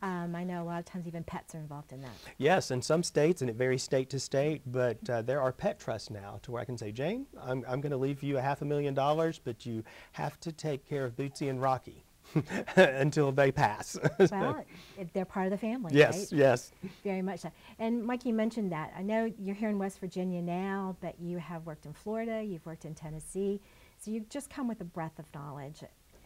Um, 0.04 0.36
I 0.36 0.44
know 0.44 0.62
a 0.62 0.66
lot 0.66 0.80
of 0.80 0.86
times 0.86 1.08
even 1.08 1.24
pets 1.24 1.56
are 1.56 1.60
involved 1.60 1.94
in 1.94 2.02
that. 2.02 2.12
Yes, 2.38 2.72
in 2.72 2.82
some 2.82 3.04
states, 3.04 3.40
and 3.40 3.50
it 3.50 3.56
varies 3.56 3.84
state 3.84 4.10
to 4.10 4.20
state, 4.20 4.62
but 4.66 4.98
uh, 5.10 5.22
there 5.22 5.40
are 5.40 5.54
pet 5.54 5.80
trusts 5.80 6.10
now 6.10 6.40
to 6.42 6.52
where 6.52 6.62
I 6.62 6.66
can 6.66 6.78
say, 6.78 6.92
Jane, 6.92 7.26
I'm, 7.42 7.64
I'm 7.66 7.80
going 7.80 7.92
to 7.92 7.98
leave 7.98 8.22
you 8.22 8.38
a 8.38 8.42
half 8.42 8.62
a 8.62 8.66
million 8.66 8.94
dollars, 8.94 9.40
but 9.42 9.66
you 9.66 9.82
have 10.12 10.38
to 10.42 10.52
take 10.52 10.86
care 10.86 11.06
of 11.06 11.16
Bootsy 11.16 11.50
and 11.50 11.62
Rocky 11.62 12.04
until 12.76 13.32
they 13.32 13.50
pass. 13.50 13.98
Well, 14.30 14.66
they're 15.14 15.24
part 15.24 15.46
of 15.46 15.52
the 15.52 15.58
family, 15.58 15.94
yes, 15.96 16.34
right? 16.34 16.40
yes. 16.40 16.72
Very 17.06 17.22
much 17.22 17.40
so. 17.40 17.52
And 17.80 18.04
Mike, 18.04 18.26
you 18.26 18.34
mentioned 18.34 18.74
that. 18.74 18.92
I 18.98 19.04
know 19.04 19.32
you're 19.40 19.56
here 19.56 19.70
in 19.70 19.80
West 19.80 20.02
Virginia 20.02 20.42
now, 20.42 20.98
but 21.00 21.18
you 21.18 21.38
have 21.38 21.66
worked 21.66 21.86
in 21.86 21.94
Florida, 21.94 22.44
you've 22.44 22.66
worked 22.66 22.84
in 22.84 22.94
Tennessee, 22.94 23.62
so 24.00 24.12
you've 24.12 24.28
just 24.28 24.50
come 24.50 24.68
with 24.68 24.82
a 24.82 24.86
breadth 24.86 25.18
of 25.18 25.34
knowledge, 25.34 25.82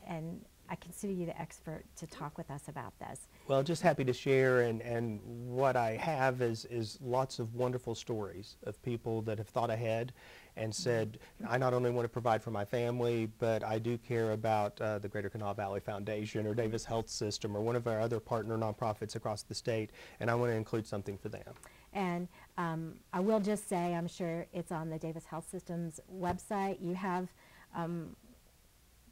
and 0.08 0.42
I 0.70 0.76
consider 0.76 1.14
you 1.14 1.26
the 1.26 1.40
expert 1.40 1.84
to 1.98 2.08
talk 2.08 2.38
with 2.38 2.50
us 2.52 2.68
about 2.68 2.98
this. 3.00 3.28
Well, 3.48 3.64
just 3.64 3.82
happy 3.82 4.04
to 4.06 4.14
share, 4.14 4.62
and, 4.62 4.82
and 4.82 5.22
what 5.24 5.76
I 5.76 5.92
have 5.98 6.42
is, 6.42 6.66
is 6.66 7.00
lots 7.02 7.40
of 7.40 7.56
wonderful 7.56 7.96
stories 7.96 8.58
of 8.64 8.82
people 8.84 9.22
that 9.24 9.38
have 9.38 9.48
thought 9.48 9.70
ahead 9.70 10.14
and 10.58 10.74
said, 10.74 11.20
I 11.48 11.58
not 11.58 11.74
only 11.74 11.92
want 11.92 12.06
to 12.06 12.10
provide 12.10 12.42
for 12.42 12.52
my 12.52 12.66
family, 12.66 13.30
but 13.38 13.64
I 13.64 13.80
do 13.80 13.98
care 13.98 14.32
about 14.32 14.80
uh, 14.82 15.00
the 15.00 15.08
Greater 15.08 15.30
Kanawha 15.30 15.54
Valley 15.54 15.80
Foundation 15.80 16.48
or 16.48 16.56
Davis 16.56 16.84
Health 16.84 17.10
System 17.10 17.56
or 17.56 17.62
one 17.62 17.76
of 17.76 17.88
our 17.88 18.02
other 18.02 18.20
partner 18.20 18.58
nonprofits 18.58 19.16
across 19.16 19.44
the 19.44 19.56
state, 19.56 19.92
and 20.20 20.30
I 20.30 20.36
want 20.36 20.52
to 20.52 20.56
include 20.56 20.86
something 20.88 21.18
for 21.18 21.30
them. 21.30 21.54
And 21.94 22.28
um, 22.58 22.94
I 23.14 23.20
will 23.20 23.40
just 23.40 23.70
say, 23.70 23.96
I'm 23.96 24.08
sure 24.08 24.46
it's 24.52 24.72
on 24.72 24.90
the 24.90 24.98
Davis 24.98 25.26
Health 25.26 25.48
Systems 25.50 26.00
website. 26.14 26.78
You 26.82 26.96
have 26.96 27.30
um, 27.76 28.16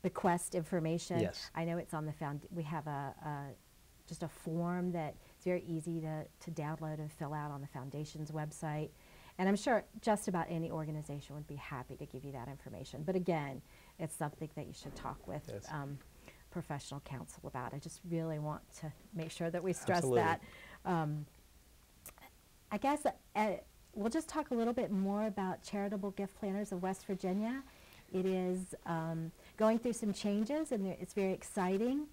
bequest 0.05 0.53
information. 0.53 1.19
Yes. 1.19 1.49
I 1.55 1.65
know 1.65 1.79
it's 1.79 1.95
on 1.95 2.05
the 2.05 2.13
found. 2.13 2.45
We 2.51 2.61
have 2.63 2.85
a, 2.85 3.13
a 3.25 3.37
just 4.07 4.21
a 4.21 4.27
form 4.27 4.91
that 4.91 5.15
it's 5.35 5.43
very 5.43 5.63
easy 5.67 5.99
to, 5.99 6.25
to 6.41 6.51
download 6.51 6.99
and 6.99 7.11
fill 7.11 7.33
out 7.33 7.49
on 7.49 7.59
the 7.59 7.67
foundation's 7.67 8.29
website. 8.29 8.89
And 9.39 9.49
I'm 9.49 9.55
sure 9.55 9.83
just 10.01 10.27
about 10.27 10.45
any 10.47 10.69
organization 10.69 11.33
would 11.35 11.47
be 11.47 11.55
happy 11.55 11.95
to 11.97 12.05
give 12.05 12.23
you 12.23 12.31
that 12.33 12.47
information. 12.47 13.01
But 13.03 13.15
again, 13.15 13.63
it's 13.97 14.15
something 14.15 14.47
that 14.55 14.67
you 14.67 14.73
should 14.73 14.95
talk 14.95 15.27
with 15.27 15.41
Yes. 15.51 15.65
um, 15.71 15.97
professional 16.51 16.99
counsel 16.99 17.41
about. 17.47 17.73
I 17.73 17.79
just 17.79 17.99
really 18.07 18.37
want 18.37 18.61
to 18.81 18.93
make 19.15 19.31
sure 19.31 19.49
that 19.49 19.63
we 19.63 19.73
stress 19.73 19.97
Absolutely. 19.97 20.21
that. 20.21 20.41
Um, 20.85 21.25
I 22.71 22.77
guess 22.77 23.07
uh, 23.35 23.51
we'll 23.95 24.11
just 24.11 24.29
talk 24.29 24.51
a 24.51 24.53
little 24.53 24.71
bit 24.73 24.91
more 24.91 25.25
about 25.25 25.63
Charitable 25.63 26.11
Gift 26.11 26.35
Planners 26.39 26.71
of 26.71 26.83
West 26.83 27.07
Virginia. 27.07 27.63
It 28.15 28.25
is 28.25 28.73
um, 28.85 29.29
going 29.57 29.77
through 29.77 29.91
some 29.93 30.13
changes, 30.13 30.71
and 30.71 30.85
there- 30.85 30.95
it's 31.01 31.13
very 31.13 31.33
exciting 31.33 32.07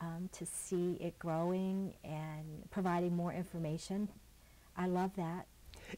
um, 0.00 0.30
to 0.34 0.46
see 0.46 0.96
it 1.00 1.18
growing 1.18 1.94
and 2.04 2.70
providing 2.70 3.16
more 3.16 3.32
information. 3.32 4.08
I 4.76 4.86
love 4.86 5.10
that. 5.16 5.46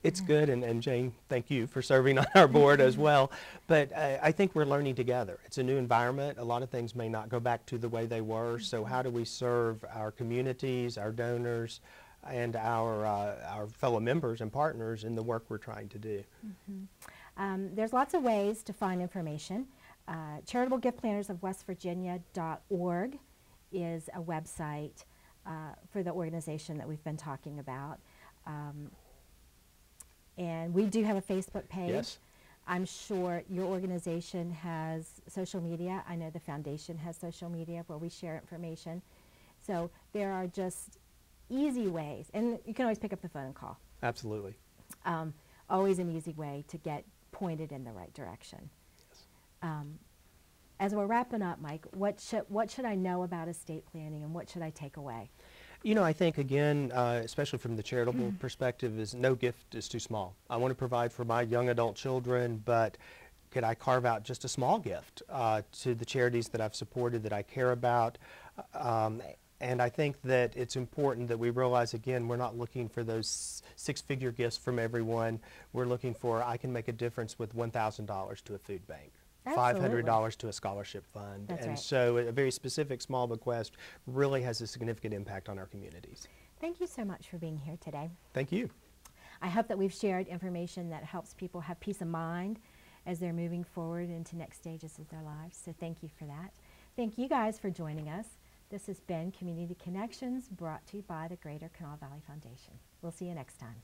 It's 0.03 0.21
good, 0.23 0.49
and, 0.49 0.65
and 0.65 0.81
Jane, 0.81 1.13
thank 1.29 1.51
you 1.51 1.67
for 1.67 1.83
serving 1.83 2.17
on 2.17 2.27
our 2.35 2.49
board 2.49 2.81
as 2.81 2.97
well. 3.07 3.31
But 3.67 3.93
uh, 3.93 4.17
I 4.23 4.33
think 4.33 4.55
we're 4.55 4.65
learning 4.65 4.95
together. 4.95 5.39
It's 5.45 5.59
a 5.59 5.63
new 5.63 5.77
environment. 5.77 6.39
A 6.39 6.45
lot 6.45 6.63
of 6.63 6.71
things 6.71 6.95
may 6.95 7.11
not 7.11 7.29
go 7.29 7.39
back 7.39 7.67
to 7.67 7.77
the 7.77 7.89
way 7.89 8.07
they 8.07 8.23
were. 8.23 8.61
So 8.61 8.85
how 8.85 9.03
do 9.03 9.11
we 9.11 9.27
serve 9.27 9.85
our 9.93 10.11
communities, 10.11 10.97
our 10.97 11.11
donors, 11.13 11.81
and 12.27 12.57
our, 12.57 13.05
uh, 13.05 13.35
our 13.51 13.67
fellow 13.67 14.01
members 14.01 14.41
and 14.41 14.51
partners 14.51 15.05
in 15.05 15.17
the 15.17 15.23
work 15.23 15.45
we're 15.51 15.59
trying 15.59 15.89
to 15.91 15.99
do? 15.99 16.23
Um, 17.37 17.71
there's 17.75 17.93
lots 17.93 18.15
of 18.15 18.23
ways 18.23 18.63
to 18.65 18.73
find 18.73 19.01
information. 19.01 19.67
Uh, 20.09 20.39
CharitableGiftPlannersOfWestVirginia.org 20.47 23.19
is 23.73 24.09
a 24.15 24.21
website 24.21 25.05
uh, 25.47 25.75
for 25.93 26.03
the 26.03 26.11
organization 26.11 26.77
that 26.79 26.89
we've 26.89 27.05
been 27.05 27.17
talking 27.17 27.59
about. 27.59 27.99
Um, 28.47 28.91
and 30.37 30.75
we 30.75 30.87
do 30.87 31.05
have 31.05 31.17
a 31.17 31.23
Facebook 31.23 31.69
page. 31.69 31.91
Yes. 31.91 32.19
I'm 32.67 32.85
sure 32.85 33.43
your 33.49 33.67
organization 33.67 34.51
has 34.53 35.21
social 35.29 35.61
media. 35.61 36.05
I 36.09 36.17
know 36.17 36.31
the 36.31 36.41
foundation 36.41 36.97
has 36.99 37.17
social 37.17 37.51
media 37.51 37.85
where 37.87 37.99
we 37.99 38.09
share 38.09 38.37
information. 38.37 39.03
So 39.67 39.91
there 40.13 40.33
are 40.33 40.47
just 40.47 40.99
easy 41.49 41.89
ways, 41.89 42.31
and 42.33 42.59
you 42.65 42.73
can 42.73 42.85
always 42.85 42.99
pick 42.99 43.13
up 43.13 43.21
the 43.21 43.29
phone 43.29 43.47
and 43.47 43.55
call 43.55 43.79
Absolutely. 44.03 44.55
um, 45.05 45.35
always 45.69 45.99
an 45.99 46.15
easy 46.15 46.33
way 46.33 46.65
to 46.69 46.79
get 46.79 47.05
pointed 47.41 47.73
in 47.73 47.83
the 47.83 47.91
right 47.91 48.13
direction. 48.15 48.71
Yes. 49.09 49.23
Um, 49.63 49.99
as 50.79 50.95
we're 50.95 51.07
wrapping 51.07 51.43
up, 51.43 51.61
Mike, 51.61 51.85
what 51.93 52.21
should 52.21 52.45
what 52.49 52.71
should 52.71 52.85
I 52.85 52.95
know 52.95 53.23
about 53.23 53.49
estate 53.49 53.85
planning, 53.91 54.23
and 54.23 54.33
what 54.33 54.49
should 54.49 54.63
I 54.63 54.71
take 54.71 54.97
away? 54.99 55.31
You 55.83 55.95
know, 55.95 56.05
I 56.05 56.13
think 56.13 56.37
again, 56.39 56.93
uh, 56.95 57.23
especially 57.25 57.59
from 57.59 57.75
the 57.77 57.83
charitable 57.83 58.35
perspective, 58.39 58.99
is 58.99 59.15
no 59.15 59.35
gift 59.35 59.75
is 59.75 59.89
too 59.89 59.99
small. 59.99 60.37
I 60.51 60.59
want 60.59 60.71
to 60.71 60.75
provide 60.75 61.13
for 61.13 61.25
my 61.25 61.43
young 61.43 61.71
adult 61.71 61.97
children, 61.97 62.63
but 62.65 62.99
could 63.51 63.65
I 63.65 63.75
carve 63.75 64.05
out 64.05 64.23
just 64.23 64.45
a 64.45 64.49
small 64.49 64.79
gift 64.79 65.23
uh, 65.29 65.63
to 65.81 65.95
the 65.95 66.05
charities 66.05 66.49
that 66.49 66.61
I've 66.61 66.75
supported 66.75 67.23
that 67.23 67.33
I 67.33 67.43
care 67.43 67.73
about? 67.73 68.19
Um, 68.75 69.23
and 69.61 69.83
I 69.83 69.89
think 69.89 70.21
that 70.23 70.57
it's 70.57 70.77
important 70.77 71.29
that 71.29 71.39
we 71.39 71.51
realize 71.51 71.95
again, 71.95 72.29
we're 72.29 72.37
not 72.37 72.57
looking 72.57 72.89
for 72.89 73.05
those 73.05 73.63
six-figure 73.77 74.33
gifts 74.33 74.57
from 74.57 74.79
everyone. 74.79 75.41
We're 75.73 75.87
looking 75.87 76.15
for 76.15 76.43
I 76.43 76.57
can 76.57 76.73
make 76.73 76.89
a 76.89 76.93
difference 76.93 77.39
with 77.39 77.55
$1,000 77.55 78.45
to 78.45 78.55
a 78.55 78.59
food 78.59 78.87
bank. 78.87 79.13
Absolutely. 79.47 80.03
$500 80.03 80.37
to 80.37 80.49
a 80.49 80.53
scholarship 80.53 81.07
fund. 81.07 81.49
That's 81.49 81.63
and 81.63 81.71
right. 81.71 81.79
so 81.79 82.19
a 82.19 82.33
very 82.33 82.51
specific 82.51 83.01
small 83.01 83.27
bequest 83.27 83.77
really 84.07 84.43
has 84.43 84.61
a 84.61 84.67
significant 84.67 85.15
impact 85.15 85.49
on 85.49 85.59
our 85.59 85.67
communities. 85.67 86.29
Thank 86.61 86.81
you 86.81 86.87
so 86.87 87.05
much 87.05 87.29
for 87.29 87.39
being 87.39 87.57
here 87.57 87.79
today. 87.81 88.11
Thank 88.35 88.53
you. 88.53 88.69
I 89.43 89.49
hope 89.49 89.69
that 89.69 89.79
we've 89.79 89.93
shared 89.93 90.29
information 90.29 90.91
that 90.91 91.05
helps 91.05 91.33
people 91.33 91.63
have 91.63 91.81
peace 91.81 92.03
of 92.03 92.09
mind 92.09 92.61
as 93.07 93.19
they're 93.19 93.33
moving 93.33 93.65
forward 93.65 94.11
into 94.11 94.37
next 94.37 94.59
stages 94.59 94.99
of 94.99 95.09
their 95.09 95.23
lives. 95.23 95.59
So 95.65 95.75
thank 95.81 96.03
you 96.03 96.11
for 96.19 96.27
that. 96.27 96.53
Thank 96.97 97.17
you 97.17 97.29
guys 97.29 97.59
for 97.59 97.71
joining 97.71 98.11
us. 98.11 98.27
This 98.71 98.87
has 98.87 99.01
been 99.01 99.33
Community 99.33 99.77
Connections 99.83 100.49
brought 100.49 100.87
to 100.87 100.99
you 100.99 101.03
by 101.03 101.27
the 101.27 101.35
Greater 101.35 101.69
Kanawha 101.77 101.97
Valley 101.99 102.23
Foundation. 102.25 102.75
We'll 103.03 103.11
see 103.11 103.25
you 103.25 103.35
next 103.35 103.57
time. 103.59 103.83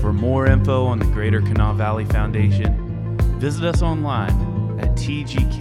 For 0.00 0.12
more 0.12 0.48
info 0.48 0.84
on 0.84 0.98
the 0.98 1.04
Greater 1.04 1.40
Kanawha 1.40 1.78
Valley 1.78 2.06
Foundation, 2.06 3.16
visit 3.38 3.62
us 3.64 3.82
online 3.82 4.80
at 4.80 4.96
tgkvf.org. 4.96 5.60